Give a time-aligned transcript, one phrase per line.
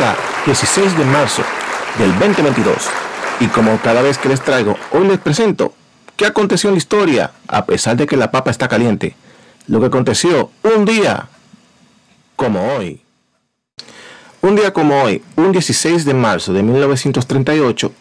[0.00, 1.42] Estamos a 16 de marzo
[1.98, 2.74] del 2022
[3.40, 5.74] y como cada vez que les traigo, hoy les presento
[6.16, 9.14] qué aconteció en la historia a pesar de que la papa está caliente.
[9.66, 11.28] Lo que aconteció un día
[12.34, 13.02] como hoy.
[14.40, 17.92] Un día como hoy, un 16 de marzo de 1938,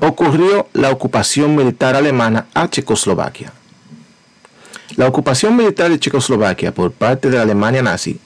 [0.00, 3.52] ocurrió la ocupación militar alemana a Checoslovaquia.
[4.96, 8.18] La ocupación militar de Checoslovaquia por parte de la Alemania nazi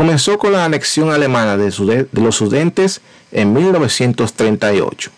[0.00, 5.10] comenzó con la anexión alemana de, los Sudentes en 1938.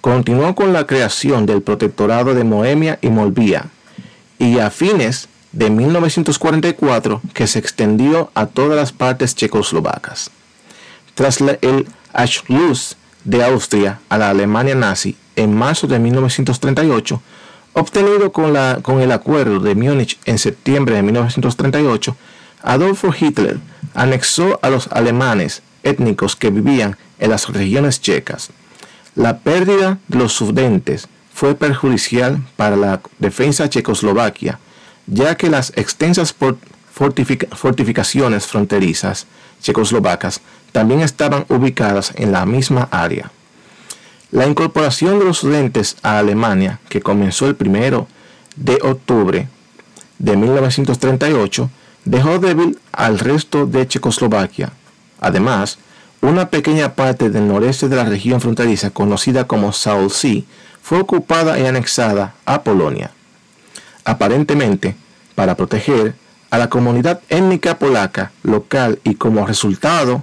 [0.00, 3.66] Continuó con la creación del protectorado de Moemia y Molvia
[4.40, 10.32] y a fines de 1944 que se extendió a todas las partes checoslovacas.
[11.14, 17.22] Tras el Anschluss de Austria a la Alemania nazi en marzo de 1938,
[17.74, 22.16] obtenido con, la, con el Acuerdo de Múnich en septiembre de 1938,
[22.64, 23.60] Adolfo Hitler
[23.94, 28.50] anexó a los alemanes étnicos que vivían en las regiones checas.
[29.14, 34.58] La pérdida de los sudentes fue perjudicial para la defensa checoslovaquia,
[35.06, 36.34] ya que las extensas
[36.92, 39.26] fortificaciones fronterizas
[39.60, 40.40] checoslovacas
[40.72, 43.30] también estaban ubicadas en la misma área.
[44.30, 48.08] La incorporación de los estudiantes a Alemania, que comenzó el primero
[48.56, 49.48] de octubre
[50.18, 51.70] de 1938,
[52.04, 54.72] dejó débil al resto de Checoslovaquia.
[55.20, 55.78] Además,
[56.20, 59.98] una pequeña parte del noreste de la región fronteriza conocida como Sea
[60.82, 63.10] fue ocupada y anexada a Polonia.
[64.04, 64.96] Aparentemente,
[65.34, 66.14] para proteger
[66.50, 70.22] a la comunidad étnica polaca local y como resultado,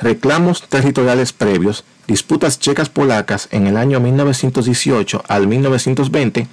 [0.00, 6.46] reclamos territoriales previos, disputas checas polacas en el año 1918 al 1920,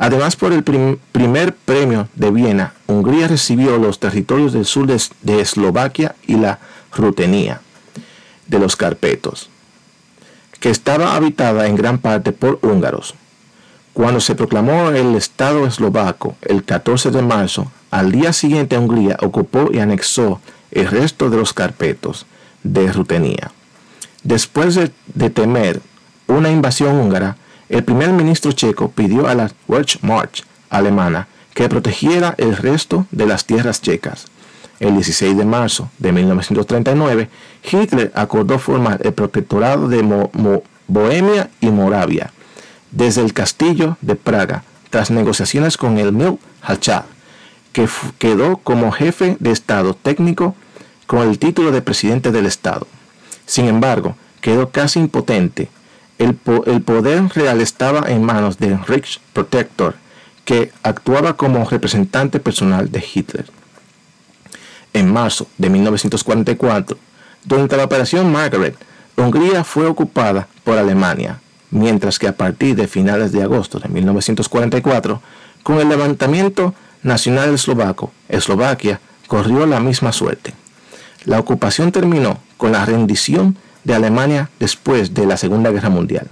[0.00, 6.14] Además, por el primer premio de Viena, Hungría recibió los territorios del sur de, Eslovaquia
[6.26, 6.58] y la
[6.96, 7.60] Rutenía
[8.46, 9.50] de los Carpetos,
[10.58, 13.14] que estaba habitada en gran parte por húngaros.
[13.92, 19.68] Cuando se proclamó el Estado eslovaco el 14 de marzo, al día siguiente Hungría ocupó
[19.70, 22.24] y anexó el resto de los carpetos
[22.62, 23.52] de Rutenía.
[24.22, 25.82] Después de temer
[26.26, 27.36] una invasión húngara,
[27.70, 33.44] el primer ministro checo pidió a la Wehrmacht alemana que protegiera el resto de las
[33.44, 34.26] tierras checas.
[34.80, 37.28] El 16 de marzo de 1939,
[37.70, 40.02] Hitler acordó formar el protectorado de
[40.88, 42.32] Bohemia y Moravia
[42.90, 47.04] desde el castillo de Praga, tras negociaciones con el Mil Hachad,
[47.72, 47.88] que
[48.18, 50.56] quedó como jefe de Estado técnico
[51.06, 52.88] con el título de presidente del Estado.
[53.46, 55.68] Sin embargo, quedó casi impotente
[56.20, 59.94] el, poder real estaba en manos de Rich Protector,
[60.44, 63.46] que actuaba como representante personal de Hitler.
[64.92, 66.98] En marzo de 1944,
[67.44, 68.76] durante la Operación Margaret,
[69.16, 75.22] Hungría fue ocupada por Alemania, mientras que a partir de finales de agosto de 1944,
[75.62, 80.52] con el levantamiento nacional eslovaco, Eslovaquia corrió la misma suerte.
[81.24, 83.60] La ocupación terminó con la rendición de
[83.94, 86.26] Alemania después de la Segunda Guerra Mundial.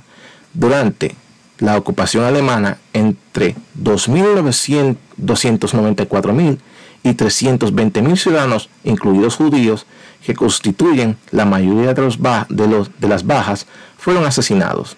[0.55, 1.15] Durante
[1.59, 6.59] la ocupación alemana, entre 294.000
[7.03, 9.87] y 320.000 ciudadanos, incluidos judíos,
[10.25, 13.67] que constituyen la mayoría de, los de, las bajas,
[13.97, 14.97] fueron asesinados.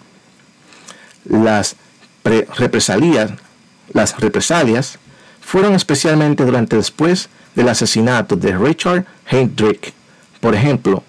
[1.25, 1.77] Las
[2.25, 3.32] represalias,
[3.93, 4.99] las represalias
[5.41, 9.93] fueron especialmente durante después del asesinato de Richard Heydrich.
[10.41, 11.03] Por ejemplo,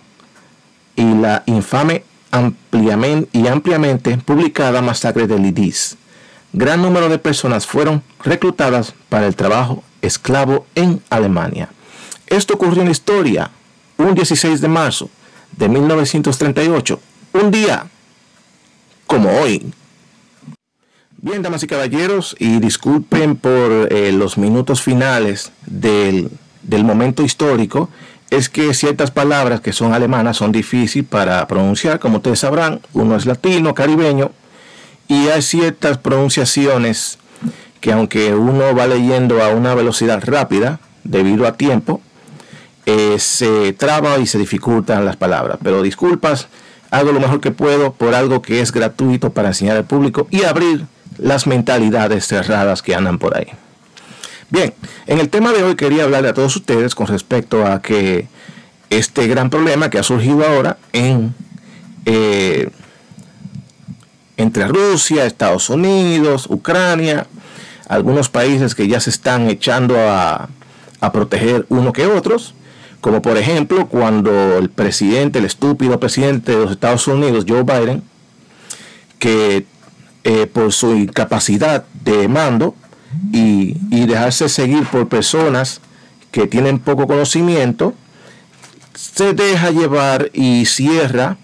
[1.01, 5.97] y la infame ampliamente y ampliamente publicada masacre de Lidis.
[6.53, 11.69] Gran número de personas fueron reclutadas para el trabajo esclavo en Alemania.
[12.27, 13.49] Esto ocurrió en la historia
[13.97, 15.09] un 16 de marzo
[15.57, 16.99] de 1938,
[17.33, 17.87] un día
[19.07, 19.73] como hoy.
[21.17, 26.29] Bien, damas y caballeros, y disculpen por eh, los minutos finales del,
[26.61, 27.89] del momento histórico
[28.31, 33.17] es que ciertas palabras que son alemanas son difíciles para pronunciar, como ustedes sabrán, uno
[33.17, 34.31] es latino, caribeño,
[35.07, 37.19] y hay ciertas pronunciaciones
[37.81, 41.99] que aunque uno va leyendo a una velocidad rápida, debido a tiempo,
[42.85, 45.57] eh, se traba y se dificultan las palabras.
[45.61, 46.47] Pero disculpas,
[46.89, 50.43] hago lo mejor que puedo por algo que es gratuito para enseñar al público y
[50.43, 50.85] abrir
[51.17, 53.47] las mentalidades cerradas que andan por ahí.
[54.51, 54.73] Bien,
[55.07, 58.27] en el tema de hoy quería hablarle a todos ustedes con respecto a que
[58.89, 61.33] este gran problema que ha surgido ahora en
[62.05, 62.69] eh,
[64.35, 67.27] entre Rusia, Estados Unidos, Ucrania,
[67.87, 70.49] algunos países que ya se están echando a,
[70.99, 72.53] a proteger uno que otros,
[72.99, 78.03] Como por ejemplo cuando el presidente, el estúpido presidente de los Estados Unidos, Joe Biden,
[79.17, 79.65] que
[80.25, 82.75] eh, por su incapacidad de mando
[83.31, 83.75] y,
[84.05, 85.79] dejarse seguir por personas
[86.31, 87.93] que tienen poco conocimiento,
[88.93, 91.37] se deja llevar y cierra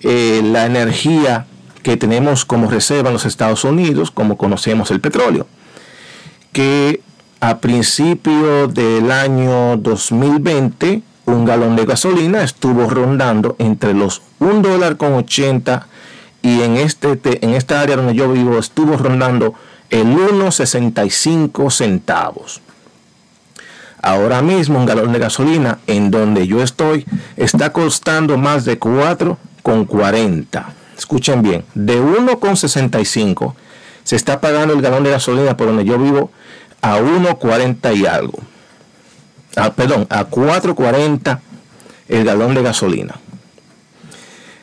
[0.00, 1.46] eh, la energía
[1.82, 5.46] que tenemos como reserva en los Estados Unidos, como conocemos el petróleo,
[6.52, 7.00] que
[7.40, 14.96] a principio del año 2020 un galón de gasolina estuvo rondando entre los 1 dólar
[14.96, 15.86] con 80
[16.42, 19.54] y en, este, en esta área donde yo vivo estuvo rondando
[19.90, 22.60] el 1,65 centavos.
[24.00, 27.04] Ahora mismo un galón de gasolina en donde yo estoy
[27.36, 30.64] está costando más de 4,40.
[30.96, 33.54] Escuchen bien, de 1,65
[34.08, 36.30] se está pagando el galón de gasolina por donde yo vivo
[36.80, 38.38] a 1,40 y algo.
[39.54, 41.40] Ah, perdón, a 4,40
[42.08, 43.16] el galón de gasolina.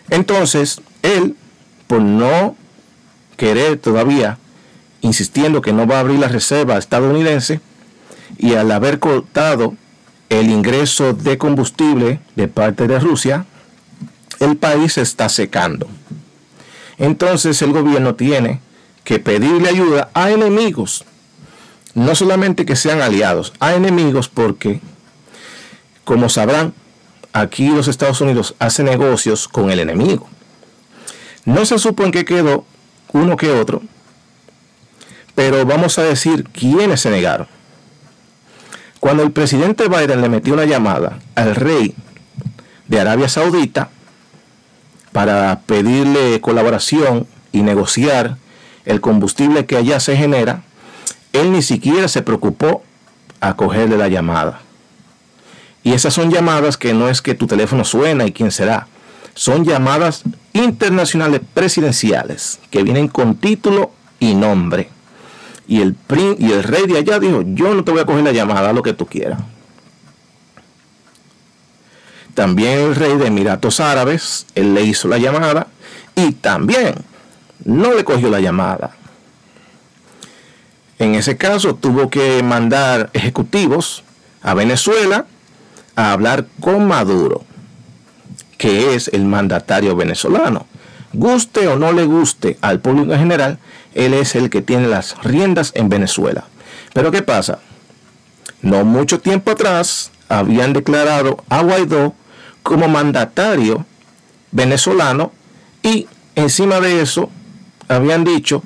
[0.09, 1.35] Entonces, él,
[1.85, 2.55] por no
[3.37, 4.39] querer todavía,
[5.05, 7.61] insistiendo que no va a abrir la reserva estadounidense,
[8.37, 9.75] y al haber cortado
[10.29, 13.45] el ingreso de combustible de parte de Rusia,
[14.39, 15.87] el país se está secando.
[16.97, 18.59] Entonces el gobierno tiene
[19.03, 21.05] que pedirle ayuda a enemigos
[21.93, 24.81] no solamente que sean aliados, a enemigos porque,
[26.03, 26.73] como sabrán,
[27.31, 30.27] aquí los Estados Unidos hacen negocios con el enemigo.
[31.45, 32.65] No se supo en qué quedó
[33.13, 33.81] uno que otro,
[35.35, 37.47] pero vamos a decir quiénes se negaron.
[38.99, 41.93] Cuando el presidente Biden le metió una llamada al rey
[42.87, 43.89] de Arabia Saudita
[45.11, 48.37] para pedirle colaboración y negociar
[48.85, 50.63] el combustible que allá se genera,
[51.33, 52.83] él ni siquiera se preocupó
[53.41, 54.61] a cogerle la llamada.
[55.83, 58.87] Y esas son llamadas que no es que tu teléfono suena y quién será.
[59.35, 60.23] Son llamadas
[60.53, 64.94] internacionales presidenciales que vienen con título y nombre.
[65.67, 65.95] Y el,
[66.37, 68.83] y el rey de allá dijo, yo no te voy a coger la llamada, lo
[68.83, 69.39] que tú quieras.
[72.35, 75.67] También el rey de Emiratos Árabes, él le hizo la llamada
[76.15, 76.95] y también
[77.63, 78.91] no le cogió la llamada.
[80.99, 84.03] En ese caso tuvo que mandar ejecutivos
[84.41, 85.25] a Venezuela
[85.95, 87.43] a hablar con Maduro,
[88.57, 90.67] que es el mandatario venezolano.
[91.15, 93.59] Guste o no le guste al público en general,
[93.93, 96.45] él es el que tiene las riendas en Venezuela.
[96.93, 97.59] Pero ¿qué pasa?
[98.61, 102.13] No mucho tiempo atrás habían declarado a Guaidó
[102.63, 103.85] como mandatario
[104.51, 105.31] venezolano
[105.83, 107.29] y encima de eso
[107.87, 108.63] habían dicho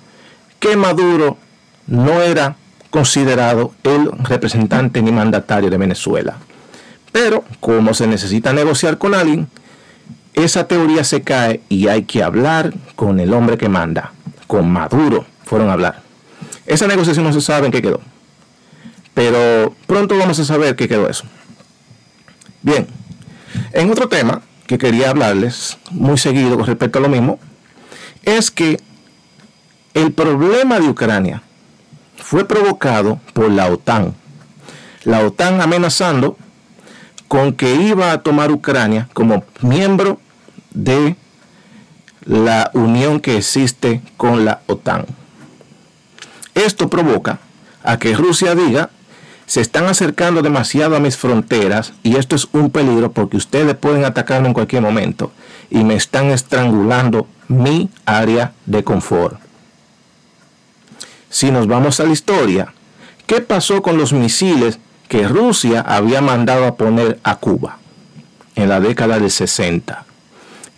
[0.59, 1.37] que Maduro
[1.85, 2.55] no era
[2.89, 6.37] considerado el representante ni mandatario de Venezuela.
[7.11, 9.47] Pero como se necesita negociar con alguien,
[10.43, 14.13] esa teoría se cae y hay que hablar con el hombre que manda.
[14.47, 16.01] Con Maduro fueron a hablar.
[16.65, 18.01] Esa negociación no se sabe en qué quedó.
[19.13, 21.25] Pero pronto vamos a saber qué quedó eso.
[22.61, 22.87] Bien,
[23.73, 27.39] en otro tema que quería hablarles muy seguido con respecto a lo mismo,
[28.23, 28.79] es que
[29.93, 31.41] el problema de Ucrania
[32.17, 34.13] fue provocado por la OTAN.
[35.03, 36.37] La OTAN amenazando
[37.27, 40.19] con que iba a tomar Ucrania como miembro
[40.83, 41.15] de
[42.25, 45.05] la unión que existe con la OTAN.
[46.55, 47.39] Esto provoca
[47.83, 48.89] a que Rusia diga,
[49.45, 54.05] se están acercando demasiado a mis fronteras y esto es un peligro porque ustedes pueden
[54.05, 55.31] atacarme en cualquier momento
[55.69, 59.39] y me están estrangulando mi área de confort.
[61.29, 62.73] Si nos vamos a la historia,
[63.25, 67.79] ¿qué pasó con los misiles que Rusia había mandado a poner a Cuba
[68.55, 70.08] en la década del 60?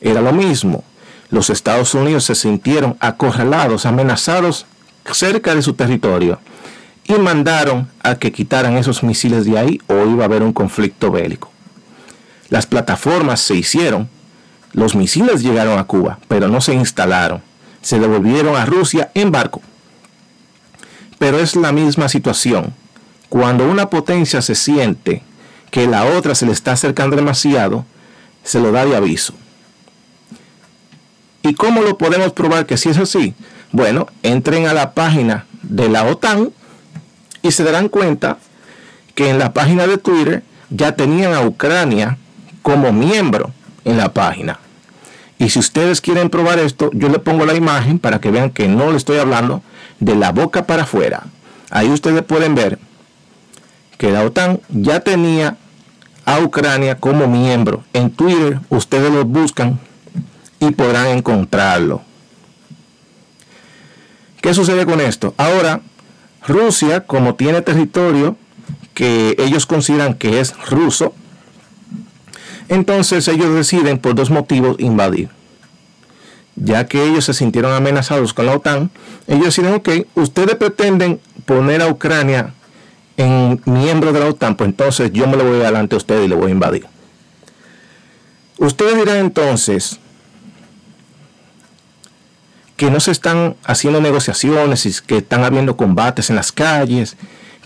[0.01, 0.83] Era lo mismo.
[1.29, 4.65] Los Estados Unidos se sintieron acorralados, amenazados
[5.11, 6.39] cerca de su territorio
[7.05, 11.11] y mandaron a que quitaran esos misiles de ahí o iba a haber un conflicto
[11.11, 11.51] bélico.
[12.49, 14.09] Las plataformas se hicieron,
[14.73, 17.41] los misiles llegaron a Cuba, pero no se instalaron.
[17.81, 19.61] Se devolvieron a Rusia en barco.
[21.17, 22.73] Pero es la misma situación.
[23.29, 25.23] Cuando una potencia se siente
[25.71, 27.85] que la otra se le está acercando demasiado,
[28.43, 29.33] se lo da de aviso.
[31.43, 33.33] ¿Y cómo lo podemos probar que si es así?
[33.71, 36.51] Bueno, entren a la página de la OTAN
[37.41, 38.37] y se darán cuenta
[39.15, 42.17] que en la página de Twitter ya tenían a Ucrania
[42.61, 43.51] como miembro
[43.85, 44.59] en la página.
[45.39, 48.67] Y si ustedes quieren probar esto, yo le pongo la imagen para que vean que
[48.67, 49.63] no le estoy hablando
[49.99, 51.23] de la boca para afuera.
[51.71, 52.77] Ahí ustedes pueden ver
[53.97, 55.57] que la OTAN ya tenía
[56.25, 57.83] a Ucrania como miembro.
[57.93, 59.79] En Twitter ustedes lo buscan
[60.61, 62.01] y podrán encontrarlo.
[64.41, 65.33] ¿Qué sucede con esto?
[65.37, 65.81] Ahora,
[66.47, 68.37] Rusia, como tiene territorio
[68.93, 71.13] que ellos consideran que es ruso,
[72.69, 75.29] entonces ellos deciden por dos motivos invadir.
[76.55, 78.91] Ya que ellos se sintieron amenazados con la OTAN,
[79.27, 82.53] ellos deciden, ok, ustedes pretenden poner a Ucrania
[83.17, 86.27] en miembro de la OTAN, pues entonces yo me lo voy adelante a ustedes y
[86.27, 86.85] le voy a invadir.
[88.59, 90.00] Ustedes dirán entonces
[92.81, 97.15] que no se están haciendo negociaciones que están habiendo combates en las calles,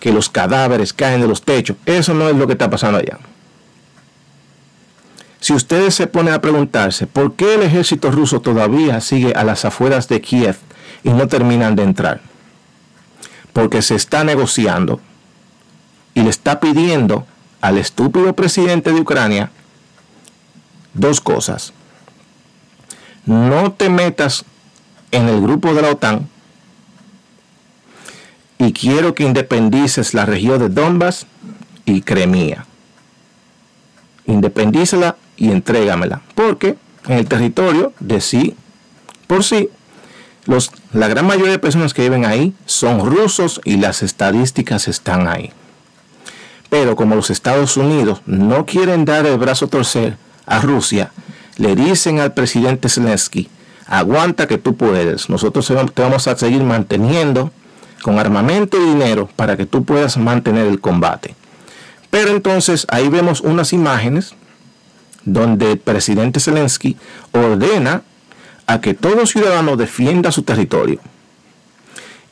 [0.02, 1.78] que los cadáveres caen de los techos.
[1.86, 3.18] Eso no es lo que está pasando allá.
[5.40, 9.64] Si ustedes se ponen a preguntarse por qué el ejército ruso todavía sigue a las
[9.64, 10.58] afueras de Kiev
[11.06, 12.20] y no terminan de entrar,
[13.54, 15.00] porque se está negociando
[16.14, 17.26] y le está pidiendo
[17.62, 19.50] al estúpido presidente de Ucrania
[20.94, 21.72] dos cosas.
[23.26, 24.44] No te metas
[25.16, 26.28] en el grupo de la OTAN
[28.58, 31.28] y quiero que independices la región de Donbass
[31.86, 32.66] y Crimea.
[34.26, 38.56] Independícela y entrégamela, porque en el territorio de sí
[39.28, 39.70] por sí,
[40.46, 45.28] los, la gran mayoría de personas que viven ahí son rusos y las estadísticas están
[45.28, 45.52] ahí.
[46.70, 51.12] Pero como los Estados Unidos no quieren dar el brazo a torcer a Rusia,
[51.58, 53.50] le dicen al presidente Zelensky,
[53.88, 57.52] aguanta que tú puedes, nosotros te vamos a seguir manteniendo
[58.02, 61.36] con armamento y dinero para que tú puedas mantener el combate.
[62.10, 64.36] Pero entonces ahí vemos unas imágenes
[65.24, 66.98] donde el presidente Zelensky
[67.32, 68.04] ordena
[68.68, 71.00] a que todo ciudadano defienda su territorio.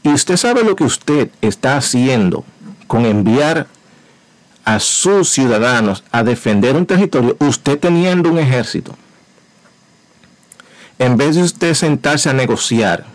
[0.03, 2.43] Y usted sabe lo que usted está haciendo
[2.87, 3.67] con enviar
[4.65, 8.95] a sus ciudadanos a defender un territorio, usted teniendo un ejército,
[10.99, 13.05] en vez de usted sentarse a negociar,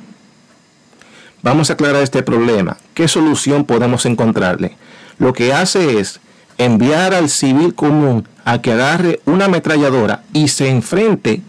[1.43, 4.77] vamos a aclarar este problema, ¿qué solución podemos encontrarle?
[5.19, 6.21] Lo que hace es
[6.59, 11.43] enviar al civil común a que agarre una ametralladora y se enfrente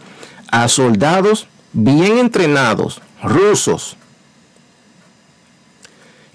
[0.51, 3.97] a soldados bien entrenados, rusos,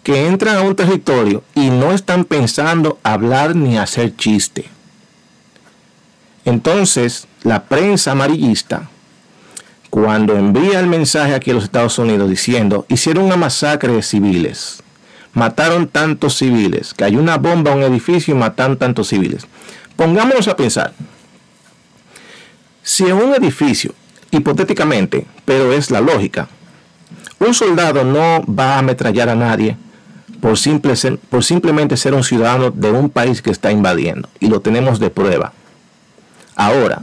[0.03, 4.67] que entran a un territorio y no están pensando hablar ni hacer chiste.
[6.45, 8.91] Entonces, la prensa amarillista,
[9.95, 14.83] cuando envía el mensaje aquí a los Estados Unidos diciendo, hicieron una masacre de civiles,
[15.35, 19.47] mataron tantos civiles, hay una bomba en un edificio y mataron tantos civiles.
[19.95, 20.93] Pongámonos a pensar,
[22.83, 23.95] si en un edificio,
[24.33, 26.49] hipotéticamente, pero es la lógica,
[27.39, 29.77] un soldado no va a ametrallar a nadie
[30.41, 30.95] por, simple
[31.31, 34.29] por simplemente ser un ciudadano de un país que está invadiendo.
[34.41, 35.53] Y lo tenemos de prueba.
[36.57, 37.03] Ahora,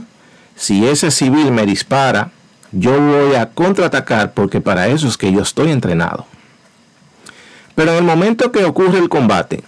[0.56, 2.32] si ese civil me dispara,
[2.72, 6.26] yo voy a contraatacar porque para eso es que yo estoy entrenado.
[7.74, 9.62] Pero en el momento que ocurre el combate,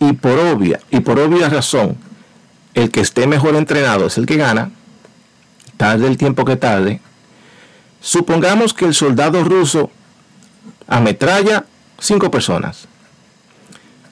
[0.00, 1.96] y por obvia, y por obvia razón,
[2.74, 4.70] el que esté mejor entrenado es el que gana,
[5.76, 7.00] tarde el tiempo que tarde,
[8.00, 9.90] supongamos que el soldado ruso
[10.88, 11.64] ametralla
[11.98, 12.88] cinco personas.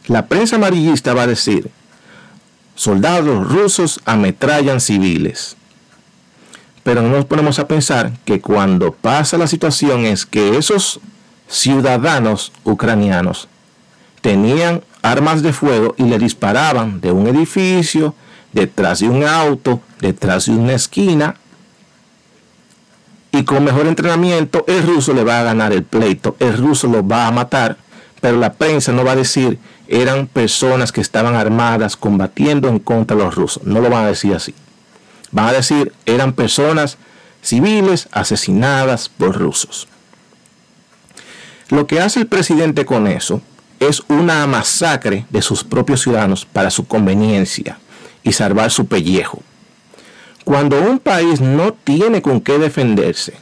[0.07, 1.71] La prensa amarillista va a decir,
[2.75, 5.57] soldados rusos ametrallan civiles.
[6.83, 11.01] Pero no nos ponemos a pensar que cuando pasa la situación es que esos
[11.49, 13.49] ciudadanos ucranianos
[14.21, 18.15] tenían armas de fuego y le disparaban de un edificio,
[18.53, 21.37] detrás de un auto, detrás de una esquina.
[23.33, 27.07] Y con mejor entrenamiento el ruso le va a ganar el pleito, el ruso lo
[27.07, 27.77] va a matar
[28.21, 29.59] pero la prensa no va a decir
[29.89, 33.65] eran personas que estaban armadas combatiendo en contra de los rusos.
[33.65, 34.55] No lo van a decir así.
[35.33, 36.99] Van a decir eran personas
[37.43, 39.89] civiles asesinadas por rusos.
[41.69, 43.41] Lo que hace el presidente con eso
[43.79, 47.79] es una masacre de sus propios ciudadanos para su conveniencia
[48.23, 49.43] y salvar su pellejo.
[50.45, 53.35] Cuando un país no tiene con qué defenderse,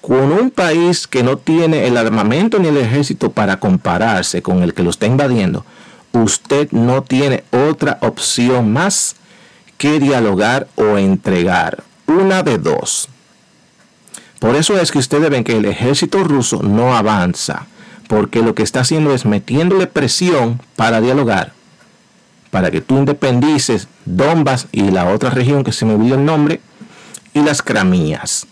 [0.00, 4.72] con un país que no tiene el armamento ni el ejército para compararse con el
[4.72, 5.64] que lo está invadiendo,
[6.12, 9.16] usted no tiene otra opción más
[9.78, 11.82] que dialogar o entregar.
[12.06, 13.08] Una de dos.
[14.38, 17.66] Por eso es que ustedes ven que el ejército ruso no avanza,
[18.08, 21.52] porque lo que está haciendo es metiéndole presión para dialogar,
[22.50, 26.60] para que tú independices Donbass y la otra región que se me olvidó el nombre,
[27.34, 28.46] y las Cramías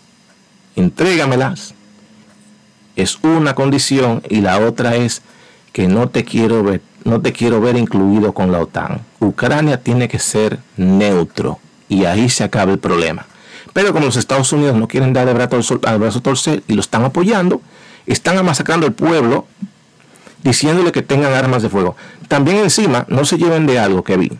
[0.77, 1.73] entrégamelas.
[2.95, 5.21] Es una condición y la otra es
[5.73, 9.01] que no te quiero ver no te quiero ver incluido con la OTAN.
[9.19, 13.25] Ucrania tiene que ser neutro y ahí se acaba el problema.
[13.73, 16.81] Pero como los Estados Unidos no quieren dar el brazo, al brazo torcer y lo
[16.81, 17.61] están apoyando,
[18.05, 19.45] están amasacrando al pueblo
[20.43, 21.95] diciéndole que tengan armas de fuego.
[22.27, 24.31] También encima, no se lleven de algo que vi.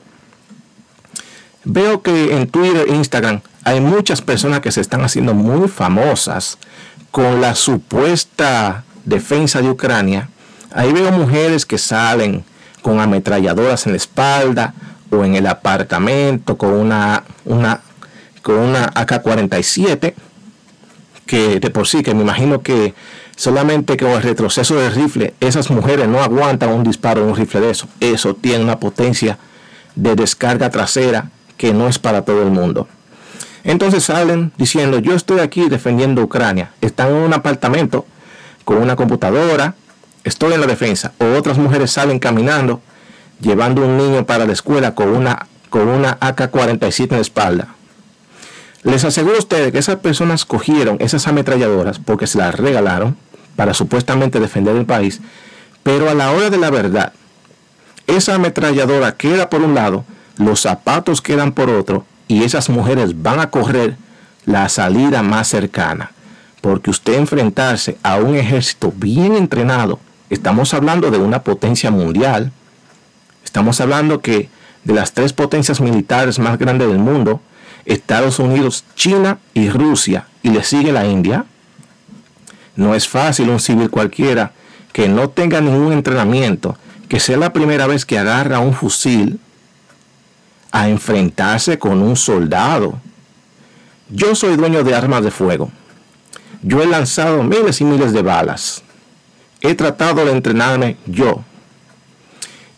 [1.63, 6.57] Veo que en Twitter e Instagram hay muchas personas que se están haciendo muy famosas
[7.11, 10.29] con la supuesta defensa de Ucrania.
[10.73, 12.43] Ahí veo mujeres que salen
[12.81, 14.73] con ametralladoras en la espalda
[15.09, 17.81] o en el apartamento con una, una,
[18.41, 20.13] con una AK-47
[21.25, 22.93] que de por sí, que me imagino que
[23.35, 27.61] solamente con el retroceso del rifle, esas mujeres no aguantan un disparo de un rifle
[27.61, 27.87] de eso.
[27.99, 29.37] Eso tiene una potencia
[29.95, 32.87] de descarga trasera que no es para todo el mundo.
[33.63, 36.71] Entonces salen diciendo, yo estoy aquí defendiendo Ucrania.
[36.81, 38.05] Están en un apartamento
[38.63, 39.75] con una computadora,
[40.27, 41.13] estoy en la defensa.
[41.19, 42.81] O otras mujeres salen caminando,
[43.39, 47.67] llevando un niño para la escuela con una, con una AK-47 en la espalda.
[48.83, 53.17] Les aseguro a ustedes que esas personas cogieron esas ametralladoras porque se las regalaron
[53.55, 55.19] para supuestamente defender el país,
[55.83, 57.11] pero a la hora de la verdad,
[58.05, 60.05] esa ametralladora queda por un lado,
[60.37, 63.97] los zapatos quedan por otro y esas mujeres van a correr
[64.45, 66.11] la salida más cercana.
[66.61, 72.51] Porque usted enfrentarse a un ejército bien entrenado, estamos hablando de una potencia mundial,
[73.43, 74.49] estamos hablando que
[74.83, 77.41] de las tres potencias militares más grandes del mundo,
[77.85, 81.45] Estados Unidos, China y Rusia, y le sigue la India.
[82.75, 84.51] No es fácil un civil cualquiera
[84.93, 86.77] que no tenga ningún entrenamiento,
[87.09, 89.39] que sea la primera vez que agarra un fusil
[90.71, 92.99] a enfrentarse con un soldado.
[94.09, 95.71] Yo soy dueño de armas de fuego.
[96.61, 98.83] Yo he lanzado miles y miles de balas.
[99.61, 101.43] He tratado de entrenarme yo.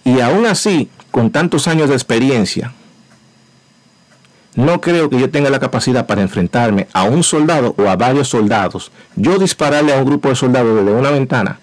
[0.03, 2.73] Y aún así, con tantos años de experiencia,
[4.55, 8.27] no creo que yo tenga la capacidad para enfrentarme a un soldado o a varios
[8.29, 8.91] soldados.
[9.15, 11.59] Yo dispararle a un grupo de soldados desde una ventana.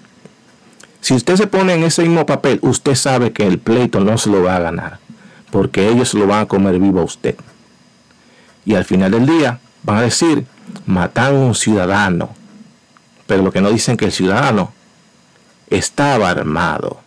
[1.01, 4.31] Si usted se pone en ese mismo papel, usted sabe que el pleito no se
[4.31, 4.99] lo va a ganar.
[5.51, 7.37] Porque ellos lo van a comer vivo a usted.
[8.65, 10.47] Y al final del día van a decir,
[10.87, 12.31] matan a un ciudadano.
[13.27, 14.73] Pero lo que no dicen que el ciudadano
[15.71, 16.99] estaba armado.